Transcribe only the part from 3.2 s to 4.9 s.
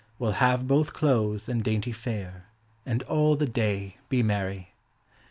the day be merry.